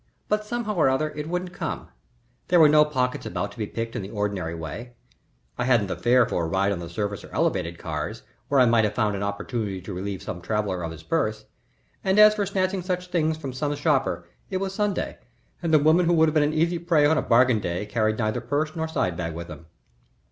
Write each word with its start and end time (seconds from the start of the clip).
But, 0.27 0.43
somehow 0.43 0.73
or 0.73 0.89
other, 0.89 1.11
it 1.11 1.29
wouldn't 1.29 1.53
come. 1.53 1.89
There 2.47 2.59
were 2.59 2.67
no 2.67 2.83
pockets 2.83 3.27
about 3.27 3.51
to 3.51 3.57
be 3.59 3.67
picked 3.67 3.95
in 3.95 4.01
the 4.01 4.09
ordinary 4.09 4.55
way. 4.55 4.93
I 5.59 5.65
hadn't 5.65 5.85
the 5.85 5.95
fare 5.95 6.25
for 6.25 6.43
a 6.43 6.47
ride 6.47 6.71
on 6.71 6.79
the 6.79 6.89
surface 6.89 7.23
or 7.23 7.29
elevated 7.31 7.77
cars, 7.77 8.23
where 8.47 8.59
I 8.59 8.65
might 8.65 8.83
have 8.83 8.95
found 8.95 9.15
an 9.15 9.21
opportunity 9.21 9.79
to 9.81 9.93
relieve 9.93 10.23
some 10.23 10.41
traveller 10.41 10.81
of 10.81 10.91
his 10.91 11.03
purse, 11.03 11.45
and 12.03 12.17
as 12.17 12.33
for 12.33 12.47
snatching 12.47 12.81
such 12.81 13.05
a 13.05 13.09
thing 13.11 13.35
from 13.35 13.53
some 13.53 13.75
shopper, 13.75 14.27
it 14.49 14.57
was 14.57 14.73
Sunday 14.73 15.19
and 15.61 15.71
the 15.71 15.77
women 15.77 16.07
who 16.07 16.13
would 16.13 16.27
have 16.29 16.33
been 16.33 16.41
an 16.41 16.51
easy 16.51 16.79
prey 16.79 17.05
on 17.05 17.19
a 17.19 17.21
bargain 17.21 17.59
day 17.59 17.85
carried 17.85 18.17
neither 18.17 18.41
purse 18.41 18.75
nor 18.75 18.87
side 18.87 19.15
bag 19.15 19.35
with 19.35 19.49
them. 19.49 19.67